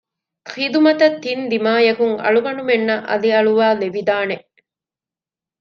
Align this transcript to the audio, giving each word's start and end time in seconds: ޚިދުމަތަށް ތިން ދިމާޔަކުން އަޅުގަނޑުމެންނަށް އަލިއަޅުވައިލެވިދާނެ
ޚިދުމަތަށް 0.51 1.17
ތިން 1.23 1.43
ދިމާޔަކުން 1.51 2.15
އަޅުގަނޑުމެންނަށް 2.23 3.05
އަލިއަޅުވައިލެވިދާނެ 3.09 4.35